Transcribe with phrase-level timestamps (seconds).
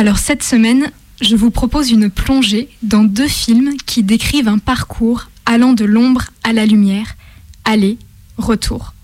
[0.00, 0.90] Alors cette semaine,
[1.20, 6.24] je vous propose une plongée dans deux films qui décrivent un parcours allant de l'ombre
[6.42, 7.16] à la lumière,
[7.66, 7.98] aller,
[8.38, 8.94] retour.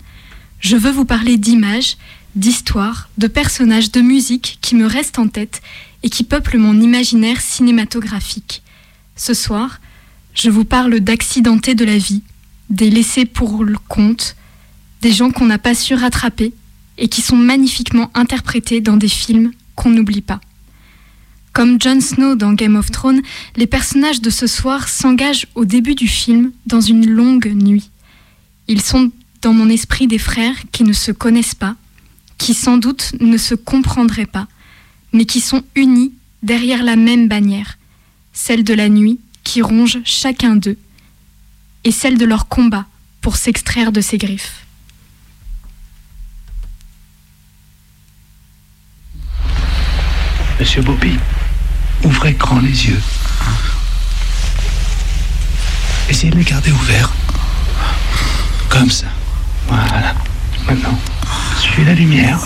[0.58, 1.98] Je veux vous parler d'images,
[2.34, 5.60] d'histoires, de personnages, de musique qui me restent en tête
[6.02, 8.62] et qui peuplent mon imaginaire cinématographique.
[9.16, 9.82] Ce soir,
[10.32, 12.22] je vous parle d'accidentés de la vie,
[12.70, 14.34] des laissés pour le compte,
[15.02, 16.54] des gens qu'on n'a pas su rattraper
[16.96, 20.40] et qui sont magnifiquement interprétés dans des films qu'on n'oublie pas.
[21.56, 23.22] Comme Jon Snow dans Game of Thrones,
[23.56, 27.90] les personnages de ce soir s'engagent au début du film dans une longue nuit.
[28.68, 31.74] Ils sont dans mon esprit des frères qui ne se connaissent pas,
[32.36, 34.48] qui sans doute ne se comprendraient pas,
[35.14, 37.78] mais qui sont unis derrière la même bannière,
[38.34, 40.76] celle de la nuit qui ronge chacun d'eux,
[41.84, 42.84] et celle de leur combat
[43.22, 44.66] pour s'extraire de ses griffes.
[50.60, 51.12] Monsieur Bobby,
[52.04, 53.02] ouvrez grand les yeux.
[56.08, 57.12] Essayez de les garder ouverts.
[58.68, 59.06] Comme ça.
[59.68, 60.14] Voilà.
[60.66, 60.98] Maintenant,
[61.60, 62.38] suivez la lumière.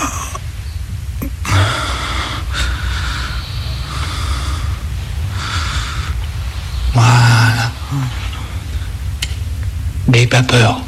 [6.93, 7.71] Voilà.
[10.07, 10.81] N'ayez pas peur.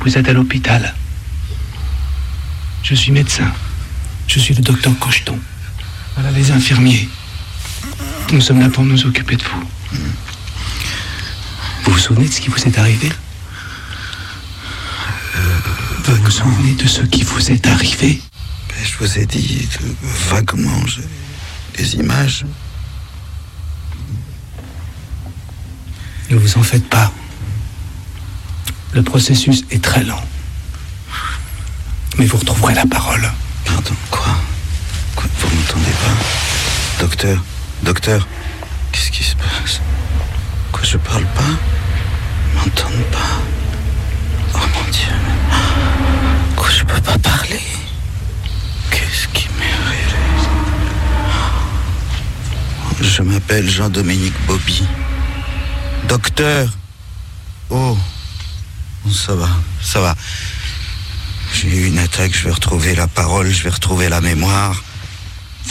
[0.00, 0.94] Vous êtes à l'hôpital.
[2.82, 3.50] Je suis médecin.
[4.26, 5.38] Je suis le docteur Cocheton.
[6.14, 7.08] Voilà les infirmiers.
[8.32, 9.98] Nous sommes là pour nous occuper de vous.
[11.84, 13.10] Vous vous souvenez de ce qui vous est arrivé?
[16.04, 18.20] Vous vous souvenez de ce qui vous est arrivé?
[18.68, 19.86] Ben, Je vous ai dit euh,
[20.30, 21.02] vaguement j'ai
[21.76, 22.44] des images.
[26.30, 27.12] Ne vous en faites pas.
[28.92, 30.22] Le processus est très lent.
[32.18, 33.30] Mais vous retrouverez la parole.
[33.64, 34.36] Pardon, quoi?
[35.72, 37.42] Pas Docteur
[37.82, 38.28] Docteur
[38.92, 39.80] Qu'est-ce qui se passe?
[40.70, 41.42] Quoi, je parle pas?
[42.54, 43.40] M'entendent pas?
[44.54, 45.12] Oh mon Dieu.
[46.56, 47.60] Quoi, je peux pas parler?
[48.90, 50.18] Qu'est-ce qui m'est arrivé?
[53.00, 54.84] Je m'appelle Jean-Dominique Bobby.
[56.06, 56.68] Docteur
[57.70, 57.96] Oh
[59.10, 59.48] Ça va,
[59.80, 60.14] ça va.
[61.54, 64.82] J'ai eu une attaque, je vais retrouver la parole, je vais retrouver la mémoire.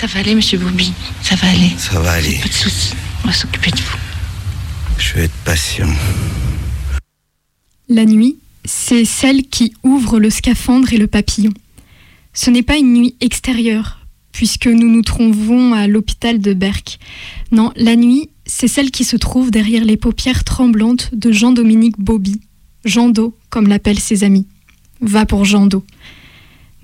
[0.01, 0.91] Ça va aller, monsieur Bobby.
[1.21, 1.69] Ça va aller.
[1.77, 2.39] Ça va aller.
[2.41, 2.93] Pas de soucis.
[3.23, 3.97] On va s'occuper de vous.
[4.97, 5.87] Je vais être patient.
[7.87, 11.53] La nuit, c'est celle qui ouvre le scaphandre et le papillon.
[12.33, 13.99] Ce n'est pas une nuit extérieure,
[14.31, 16.97] puisque nous nous trouvons à l'hôpital de Berck.
[17.51, 22.41] Non, la nuit, c'est celle qui se trouve derrière les paupières tremblantes de Jean-Dominique Bobby,
[22.85, 24.47] Jean Do, comme l'appellent ses amis.
[24.99, 25.85] Va pour Jean Do.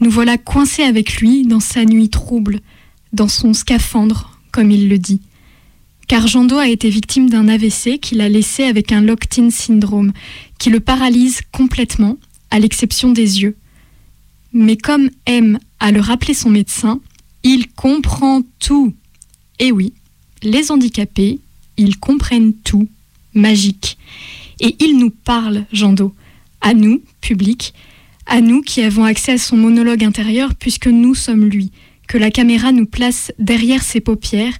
[0.01, 2.59] Nous voilà coincés avec lui dans sa nuit trouble,
[3.17, 5.19] dans son scaphandre, comme il le dit.
[6.07, 10.13] Car Jean Do a été victime d'un AVC qu'il a laissé avec un locked-in syndrome,
[10.57, 12.17] qui le paralyse complètement,
[12.49, 13.57] à l'exception des yeux.
[14.53, 17.01] Mais comme aime à le rappeler son médecin,
[17.43, 18.93] il comprend tout.
[19.59, 19.91] Et oui,
[20.43, 21.39] les handicapés,
[21.75, 22.87] ils comprennent tout,
[23.33, 23.97] magique.
[24.61, 26.13] Et il nous parle, Jean Do,
[26.61, 27.73] à nous, public,
[28.27, 31.71] à nous qui avons accès à son monologue intérieur puisque nous sommes lui,
[32.07, 34.53] que la caméra nous place derrière ses paupières,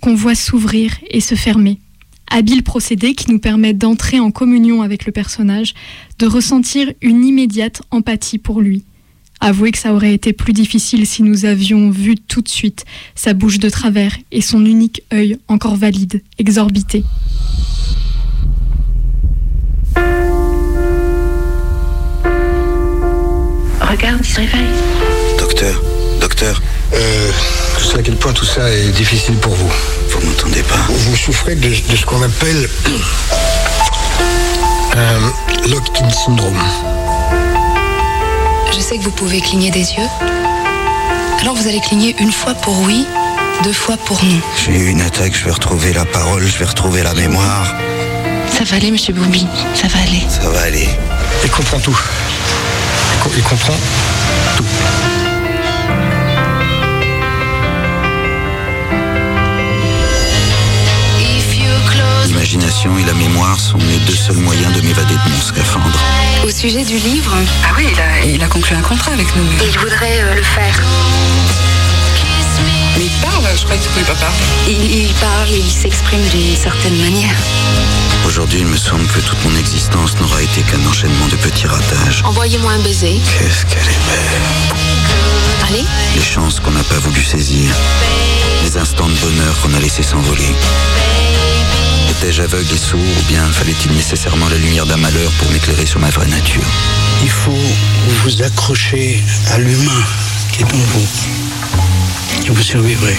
[0.00, 1.78] qu'on voit s'ouvrir et se fermer.
[2.30, 5.74] Habile procédé qui nous permet d'entrer en communion avec le personnage,
[6.18, 8.84] de ressentir une immédiate empathie pour lui.
[9.40, 12.84] Avouez que ça aurait été plus difficile si nous avions vu tout de suite
[13.14, 17.04] sa bouche de travers et son unique œil encore valide, exorbité.
[23.80, 25.38] Regarde, il se réveille.
[25.38, 25.82] Docteur,
[26.20, 26.60] docteur,
[26.94, 27.30] Euh,
[27.78, 29.70] je sais à quel point tout ça est difficile pour vous.
[30.10, 32.68] vous m'entendez pas Vous souffrez de, de ce qu'on appelle
[34.96, 36.58] un locked-in syndrome.
[38.74, 40.08] Je sais que vous pouvez cligner des yeux.
[41.40, 43.06] Alors vous allez cligner une fois pour oui,
[43.62, 44.40] deux fois pour non.
[44.64, 47.74] J'ai eu une attaque, je vais retrouver la parole, je vais retrouver la mémoire.
[48.56, 49.46] Ça va aller, monsieur Bobby.
[49.74, 50.22] Ça va aller.
[50.28, 50.88] Ça va aller.
[51.44, 51.98] Il comprend tout.
[53.36, 53.76] Il comprend
[54.56, 54.64] tout.
[62.48, 65.98] L'imagination et la mémoire sont mes deux seuls moyens de m'évader de mon scaphandre.
[66.46, 69.44] Au sujet du livre, Ah oui, il a, il a conclu un contrat avec nous.
[69.60, 70.82] il voudrait euh, le faire.
[72.96, 74.34] Mais il parle, je que tu pouvais pas parler.
[74.66, 77.36] Il, il parle, il s'exprime d'une certaine manière.
[78.26, 82.22] Aujourd'hui, il me semble que toute mon existence n'aura été qu'un enchaînement de petits ratages.
[82.24, 83.20] Envoyez-moi un baiser.
[83.26, 85.68] Qu'est-ce qu'elle est belle.
[85.68, 85.84] Allez.
[86.16, 87.74] Les chances qu'on n'a pas voulu saisir.
[89.62, 90.54] qu'on a laissé s'envoler.
[92.10, 96.00] Étais-je aveugle et sourd ou bien fallait-il nécessairement la lumière d'un malheur pour m'éclairer sur
[96.00, 96.62] ma vraie nature
[97.22, 97.52] Il faut
[98.22, 100.02] vous accrocher à l'humain
[100.52, 101.06] qui est en vous.
[102.46, 103.16] Et vous survivrez.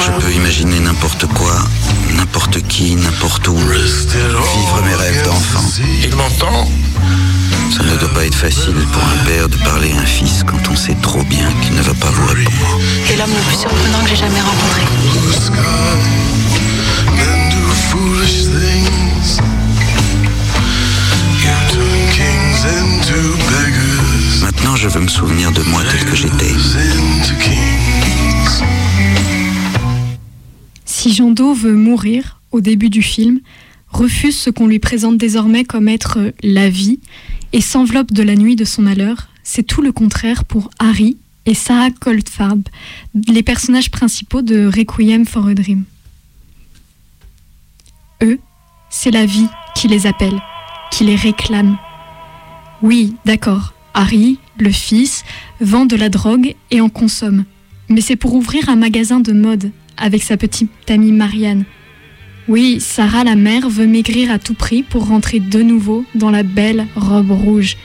[0.00, 1.54] Je peux imaginer n'importe quoi,
[2.14, 3.56] n'importe qui, n'importe où.
[3.56, 5.64] Vivre mes rêves d'enfant.
[6.02, 6.68] Il m'entend?
[7.70, 10.58] Ça ne doit pas être facile pour un père de parler à un fils quand
[10.70, 12.80] on sait trop bien qu'il ne va pas vous répondre.
[13.06, 14.82] T'es l'homme le plus surprenant que j'ai jamais rencontré.
[24.42, 26.54] Maintenant, je veux me souvenir de moi tel que j'étais.
[30.86, 33.40] Si Jean Do veut mourir au début du film,
[33.90, 37.00] refuse ce qu'on lui présente désormais comme être la vie
[37.52, 41.16] et s'enveloppe de la nuit de son malheur, c'est tout le contraire pour Harry
[41.46, 42.62] et Sarah Goldfarb,
[43.28, 45.84] les personnages principaux de Requiem for a Dream.
[48.22, 48.38] Eux,
[48.90, 50.40] c'est la vie qui les appelle,
[50.90, 51.78] qui les réclame.
[52.82, 55.24] Oui, d'accord, Harry, le fils,
[55.60, 57.44] vend de la drogue et en consomme.
[57.88, 61.64] Mais c'est pour ouvrir un magasin de mode avec sa petite amie Marianne.
[62.48, 66.42] Oui, Sarah la mère veut maigrir à tout prix pour rentrer de nouveau dans la
[66.42, 67.76] belle robe rouge.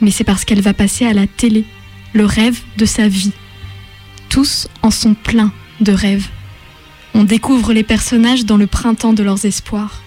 [0.00, 1.64] Mais c'est parce qu'elle va passer à la télé,
[2.12, 3.32] le rêve de sa vie.
[4.28, 6.28] Tous en sont pleins de rêves.
[7.14, 10.02] On découvre les personnages dans le printemps de leurs espoirs.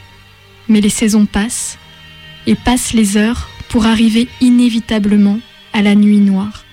[0.69, 1.77] Mais les saisons passent,
[2.47, 5.41] et passent les heures pour arriver inévitablement
[5.73, 6.63] à la nuit noire.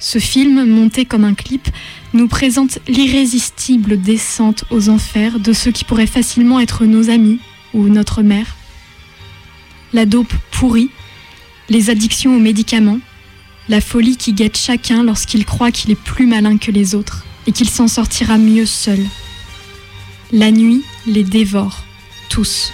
[0.00, 1.68] Ce film, monté comme un clip,
[2.14, 7.40] nous présente l'irrésistible descente aux enfers de ceux qui pourraient facilement être nos amis
[7.74, 8.56] ou notre mère.
[9.92, 10.90] La dope pourrie,
[11.68, 13.00] les addictions aux médicaments,
[13.68, 17.52] la folie qui guette chacun lorsqu'il croit qu'il est plus malin que les autres et
[17.52, 19.00] qu'il s'en sortira mieux seul.
[20.32, 21.84] La nuit les dévore,
[22.28, 22.72] tous.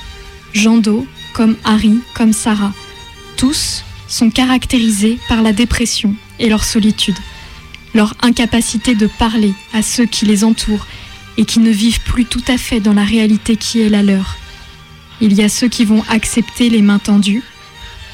[0.53, 2.73] Jean Do, comme Harry, comme Sarah.
[3.37, 7.17] Tous sont caractérisés par la dépression et leur solitude,
[7.95, 10.87] leur incapacité de parler à ceux qui les entourent
[11.37, 14.37] et qui ne vivent plus tout à fait dans la réalité qui est la leur.
[15.21, 17.43] Il y a ceux qui vont accepter les mains tendues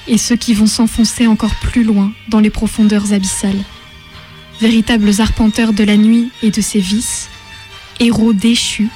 [0.09, 3.65] et ceux qui vont s'enfoncer encore plus loin dans les profondeurs abyssales.
[4.61, 7.29] Véritables arpenteurs de la nuit et de ses vices,
[8.01, 8.89] héros déchus,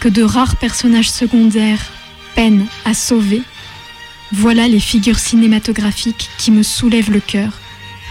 [0.00, 1.84] que de rares personnages secondaires
[2.34, 3.42] peinent à sauver,
[4.32, 7.52] voilà les figures cinématographiques qui me soulèvent le cœur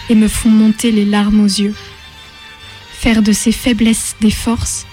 [0.09, 1.75] et me font monter les larmes aux yeux.
[3.03, 4.85] Faire de ses faiblesses des forces,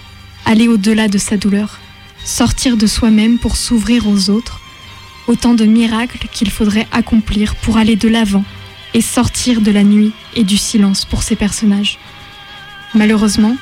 [0.43, 1.79] aller au-delà de sa douleur,
[2.25, 4.59] sortir de soi-même pour s'ouvrir aux autres,
[5.27, 8.43] autant de miracles qu'il faudrait accomplir pour aller de l'avant
[8.93, 11.99] et sortir de la nuit et du silence pour ces personnages.
[12.93, 13.55] Malheureusement,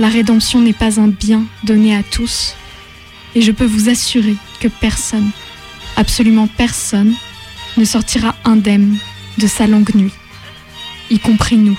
[0.00, 2.56] la rédemption n'est pas un bien donné à tous,
[3.36, 5.30] et je peux vous assurer que personne,
[5.94, 7.14] absolument personne,
[7.76, 8.98] ne sortira indemne
[9.38, 10.12] de sa longue nuit,
[11.08, 11.78] y compris nous.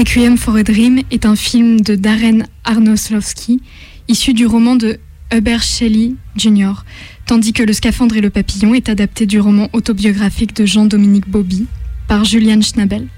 [0.00, 3.60] Requiem for a Dream est un film de Darren Aronofsky,
[4.08, 4.98] issu du roman de
[5.30, 6.72] Hubert Shelley Jr.,
[7.26, 11.66] tandis que Le Scaphandre et le Papillon est adapté du roman autobiographique de Jean-Dominique Bobby
[12.08, 13.08] par Julian Schnabel.